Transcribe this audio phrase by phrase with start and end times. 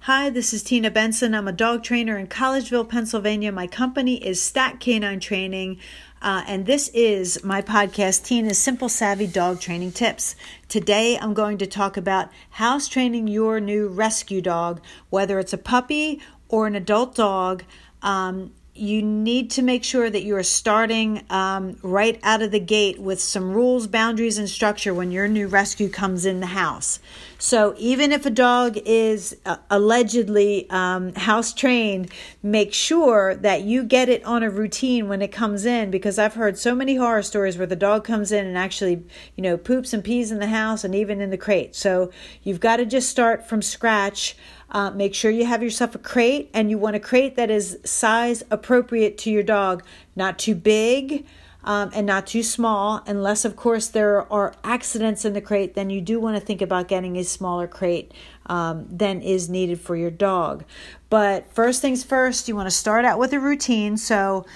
[0.00, 1.34] Hi, this is Tina Benson.
[1.34, 3.50] I'm a dog trainer in Collegeville, Pennsylvania.
[3.50, 5.78] My company is Stat Canine Training,
[6.22, 10.36] uh, and this is my podcast, Tina's Simple Savvy Dog Training Tips.
[10.68, 15.58] Today, I'm going to talk about house training your new rescue dog, whether it's a
[15.58, 17.64] puppy or an adult dog.
[18.00, 22.60] Um, you need to make sure that you are starting um, right out of the
[22.60, 26.98] gate with some rules, boundaries, and structure when your new rescue comes in the house.
[27.38, 32.10] So, even if a dog is uh, allegedly um, house trained,
[32.42, 36.34] make sure that you get it on a routine when it comes in because I've
[36.34, 39.04] heard so many horror stories where the dog comes in and actually,
[39.36, 41.76] you know, poops and pees in the house and even in the crate.
[41.76, 42.10] So,
[42.42, 44.36] you've got to just start from scratch.
[44.70, 47.78] Uh, make sure you have yourself a crate and you want a crate that is
[47.84, 49.82] size appropriate to your dog,
[50.14, 51.26] not too big.
[51.64, 55.90] Um, and not too small, unless, of course, there are accidents in the crate, then
[55.90, 58.14] you do want to think about getting a smaller crate
[58.46, 60.62] um, than is needed for your dog.
[61.10, 63.96] But first things first, you want to start out with a routine.
[63.96, 64.46] So,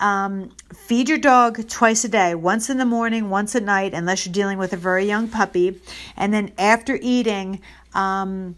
[0.00, 4.26] um, feed your dog twice a day, once in the morning, once at night, unless
[4.26, 5.80] you're dealing with a very young puppy.
[6.16, 7.62] And then after eating,
[7.94, 8.56] um,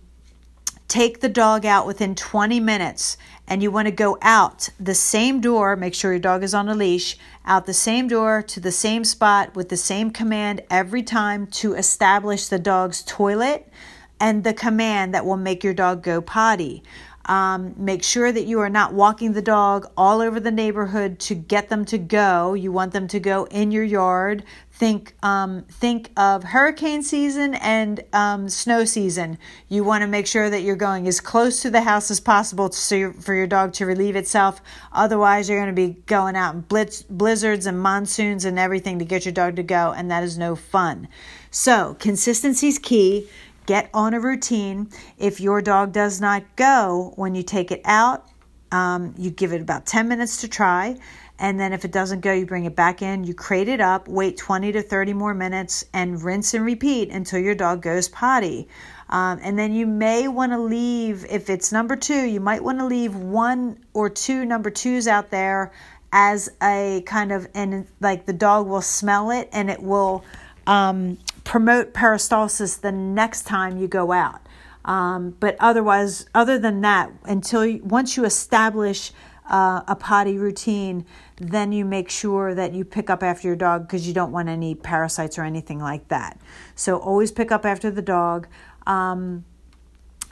[0.91, 5.41] take the dog out within 20 minutes and you want to go out the same
[5.41, 8.73] door, make sure your dog is on a leash, out the same door to the
[8.73, 13.73] same spot with the same command every time to establish the dog's toilet
[14.19, 16.83] and the command that will make your dog go potty.
[17.31, 21.37] Um, make sure that you are not walking the dog all over the neighborhood to
[21.37, 22.55] get them to go.
[22.55, 24.43] You want them to go in your yard.
[24.73, 29.39] Think, um, think of hurricane season and um, snow season.
[29.69, 32.69] You want to make sure that you're going as close to the house as possible
[32.69, 34.61] to, for your dog to relieve itself.
[34.91, 39.05] Otherwise, you're going to be going out in blitz, blizzards and monsoons and everything to
[39.05, 41.07] get your dog to go, and that is no fun.
[41.53, 43.29] So, consistency is key
[43.71, 44.91] get on a routine.
[45.17, 48.27] If your dog does not go when you take it out,
[48.73, 50.97] um, you give it about 10 minutes to try.
[51.39, 54.09] And then if it doesn't go, you bring it back in, you crate it up,
[54.09, 58.67] wait 20 to 30 more minutes, and rinse and repeat until your dog goes potty.
[59.09, 62.81] Um, and then you may want to leave, if it's number two, you might want
[62.81, 65.71] to leave one or two number twos out there
[66.11, 70.25] as a kind of, and like the dog will smell it and it will
[70.67, 71.19] um,
[71.51, 74.41] promote peristalsis the next time you go out.
[74.85, 79.11] Um, but otherwise, other than that, until you, once you establish
[79.51, 81.05] uh, a potty routine,
[81.39, 84.49] then you make sure that you pick up after your dog because you don't want
[84.49, 86.41] any parasites or anything like that.
[86.77, 88.47] So always pick up after the dog.
[88.87, 89.45] Um,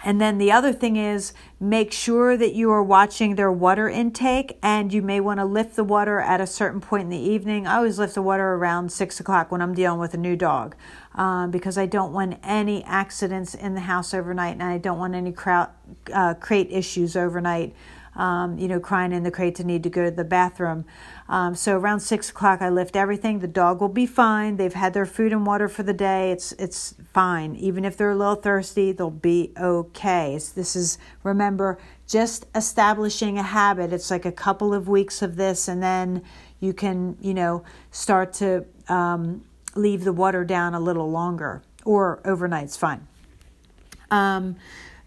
[0.04, 4.56] and then the other thing is make sure that you are watching their water intake
[4.62, 7.66] and you may want to lift the water at a certain point in the evening.
[7.66, 10.76] I always lift the water around six o'clock when I'm dealing with a new dog
[11.16, 15.14] uh, because I don't want any accidents in the house overnight and I don't want
[15.14, 15.70] any crowd,
[16.12, 17.75] uh, crate issues overnight
[18.18, 20.84] um, you know, crying in the crate to need to go to the bathroom.
[21.28, 23.38] Um, so around six o'clock, I lift everything.
[23.38, 24.56] The dog will be fine.
[24.56, 26.32] They've had their food and water for the day.
[26.32, 27.54] It's it's fine.
[27.54, 30.38] Even if they're a little thirsty, they'll be okay.
[30.54, 31.78] This is remember
[32.08, 33.92] just establishing a habit.
[33.92, 36.24] It's like a couple of weeks of this, and then
[36.58, 37.62] you can you know
[37.92, 39.44] start to um,
[39.76, 43.06] leave the water down a little longer or overnight's fine.
[44.10, 44.56] Um,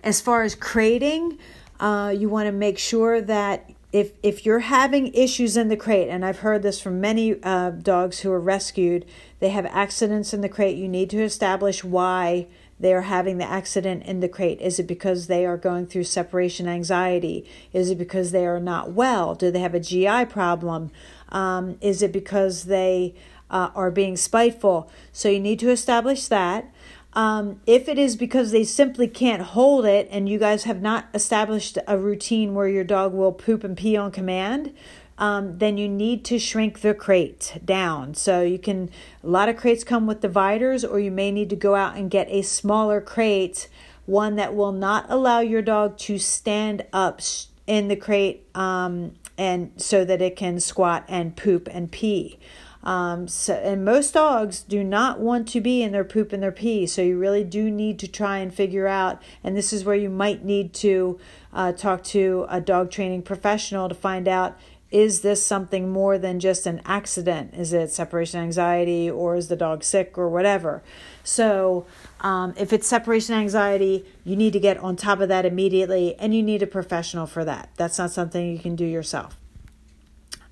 [0.03, 1.37] as far as crating,
[1.81, 6.07] uh, you want to make sure that if if you're having issues in the crate,
[6.07, 9.05] and I've heard this from many uh, dogs who are rescued,
[9.39, 10.77] they have accidents in the crate.
[10.77, 12.47] You need to establish why
[12.79, 14.61] they are having the accident in the crate.
[14.61, 17.45] Is it because they are going through separation anxiety?
[17.73, 19.35] Is it because they are not well?
[19.35, 20.91] Do they have a GI problem?
[21.29, 23.13] Um, is it because they
[23.49, 24.89] uh, are being spiteful?
[25.11, 26.73] So you need to establish that.
[27.13, 31.07] Um, if it is because they simply can't hold it and you guys have not
[31.13, 34.73] established a routine where your dog will poop and pee on command,
[35.17, 38.13] um, then you need to shrink the crate down.
[38.13, 38.89] So you can,
[39.23, 42.09] a lot of crates come with dividers, or you may need to go out and
[42.09, 43.67] get a smaller crate,
[44.05, 47.21] one that will not allow your dog to stand up
[47.67, 52.39] in the crate um, and so that it can squat and poop and pee.
[52.83, 56.51] Um, so, and most dogs do not want to be in their poop and their
[56.51, 56.87] pee.
[56.87, 59.21] So you really do need to try and figure out.
[59.43, 61.19] And this is where you might need to
[61.53, 64.57] uh, talk to a dog training professional to find out
[64.91, 67.53] is this something more than just an accident?
[67.53, 70.83] Is it separation anxiety or is the dog sick or whatever?
[71.23, 71.85] So,
[72.19, 76.35] um, if it's separation anxiety, you need to get on top of that immediately and
[76.35, 77.69] you need a professional for that.
[77.77, 79.37] That's not something you can do yourself.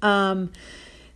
[0.02, 0.52] Um,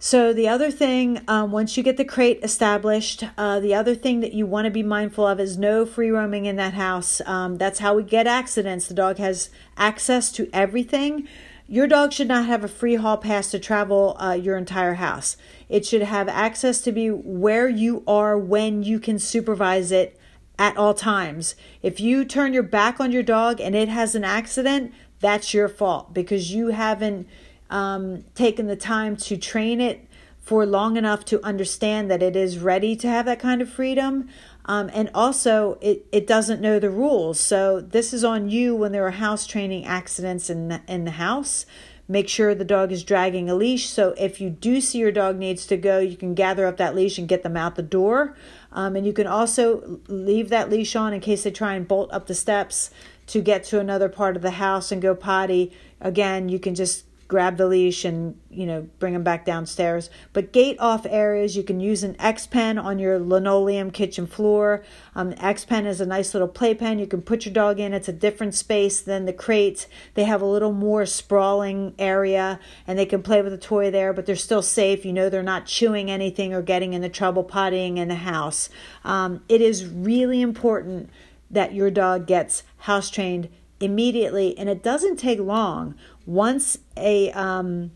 [0.05, 4.19] So, the other thing, um, once you get the crate established, uh, the other thing
[4.19, 7.21] that you want to be mindful of is no free roaming in that house.
[7.25, 8.85] Um, that's how we get accidents.
[8.87, 11.25] The dog has access to everything.
[11.69, 15.37] Your dog should not have a free hall pass to travel uh, your entire house.
[15.69, 20.19] It should have access to be where you are when you can supervise it
[20.59, 21.55] at all times.
[21.81, 25.69] If you turn your back on your dog and it has an accident, that's your
[25.69, 27.25] fault because you haven't
[27.73, 30.07] um, taken the time to train it
[30.39, 34.29] for long enough to understand that it is ready to have that kind of freedom.
[34.65, 37.39] Um, and also, it, it doesn't know the rules.
[37.39, 41.11] So, this is on you when there are house training accidents in the, in the
[41.11, 41.65] house.
[42.07, 43.89] Make sure the dog is dragging a leash.
[43.89, 46.95] So, if you do see your dog needs to go, you can gather up that
[46.95, 48.35] leash and get them out the door.
[48.71, 52.11] Um, and you can also leave that leash on in case they try and bolt
[52.13, 52.91] up the steps
[53.27, 55.71] to get to another part of the house and go potty.
[55.99, 60.09] Again, you can just grab the leash and you know bring them back downstairs.
[60.33, 64.83] But gate off areas you can use an x pen on your linoleum kitchen floor.
[65.15, 66.99] Um, x pen is a nice little playpen.
[66.99, 67.93] You can put your dog in.
[67.93, 69.87] It's a different space than the crates.
[70.13, 74.13] They have a little more sprawling area and they can play with a toy there
[74.13, 75.05] but they're still safe.
[75.05, 78.69] You know they're not chewing anything or getting into trouble pottying in the house.
[79.03, 81.09] Um, it is really important
[81.49, 83.47] that your dog gets house trained
[83.83, 85.95] immediately and it doesn't take long.
[86.25, 87.91] Once a um,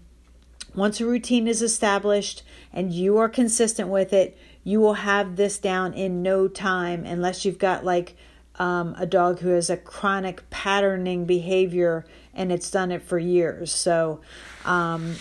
[0.75, 4.37] once a routine is established and you are consistent with it
[4.67, 8.17] you will have this down in no time unless you've got like
[8.59, 13.71] um, a dog who has a chronic patterning behavior and it's done it for years.
[13.71, 14.19] So
[14.65, 15.15] um,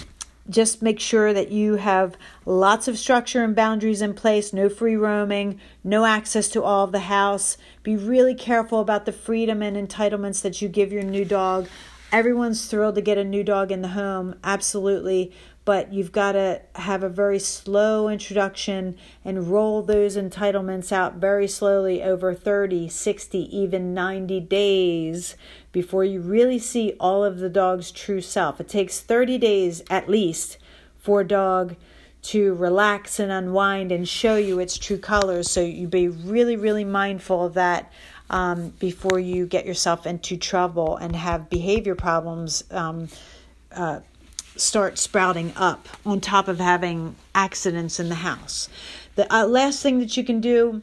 [0.49, 4.97] just make sure that you have lots of structure and boundaries in place, no free
[4.97, 7.57] roaming, no access to all of the house.
[7.83, 11.69] Be really careful about the freedom and entitlements that you give your new dog.
[12.13, 15.33] Everyone's thrilled to get a new dog in the home, absolutely,
[15.67, 21.49] but you've got to have a very slow introduction and roll those entitlements out very
[21.49, 25.37] slowly over 30, 60, even 90 days
[25.73, 28.61] before you really see all of the dog's true self.
[28.61, 30.57] It takes 30 days at least
[30.99, 31.75] for a dog
[32.23, 35.51] to relax and unwind and show you its true colors.
[35.51, 37.93] So you be really, really mindful of that
[38.31, 42.63] um, before you get yourself into trouble and have behavior problems.
[42.71, 43.09] Um,
[43.73, 44.01] uh,
[44.61, 48.69] start sprouting up on top of having accidents in the house.
[49.15, 50.83] The uh, last thing that you can do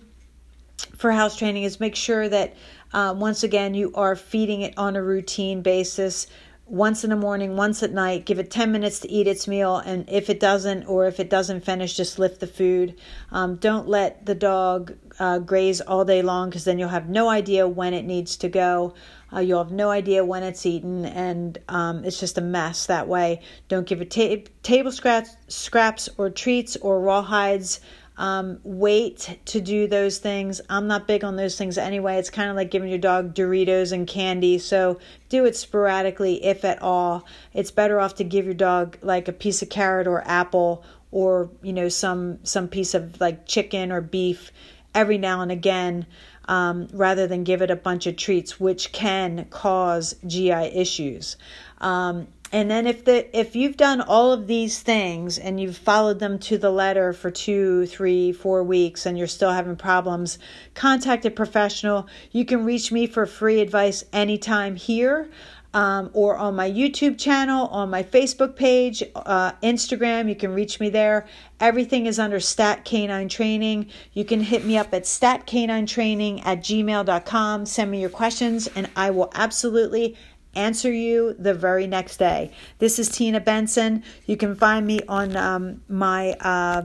[0.97, 2.55] for house training is make sure that
[2.93, 6.27] uh, once again you are feeding it on a routine basis
[6.65, 8.25] once in the morning, once at night.
[8.25, 9.77] Give it 10 minutes to eat its meal.
[9.77, 12.95] And if it doesn't, or if it doesn't finish, just lift the food.
[13.31, 17.29] Um, don't let the dog uh, graze all day long because then you'll have no
[17.29, 18.93] idea when it needs to go.
[19.33, 23.07] Uh, you'll have no idea when it's eaten, and um, it's just a mess that
[23.07, 23.41] way.
[23.67, 27.79] Don't give it ta- table scraps, scraps or treats or rawhides.
[28.17, 30.61] Um, wait to do those things.
[30.69, 32.17] I'm not big on those things anyway.
[32.17, 34.59] It's kind of like giving your dog Doritos and candy.
[34.59, 34.99] So
[35.29, 37.25] do it sporadically, if at all.
[37.53, 41.49] It's better off to give your dog like a piece of carrot or apple or
[41.61, 44.51] you know some some piece of like chicken or beef
[44.95, 46.05] every now and again
[46.45, 51.37] um, rather than give it a bunch of treats, which can cause GI issues.
[51.79, 56.19] Um, and then if the if you've done all of these things and you've followed
[56.19, 60.37] them to the letter for two, three, four weeks and you're still having problems,
[60.75, 62.07] contact a professional.
[62.31, 65.29] You can reach me for free advice anytime here
[65.73, 70.29] um, or on my YouTube channel, on my Facebook page, uh, Instagram.
[70.29, 71.25] You can reach me there.
[71.59, 73.87] Everything is under Stat Canine Training.
[74.13, 77.65] You can hit me up at statcaninetraining at gmail.com.
[77.65, 80.15] Send me your questions, and I will absolutely
[80.55, 82.51] answer you the very next day.
[82.79, 84.03] This is Tina Benson.
[84.25, 86.83] You can find me on um, my uh,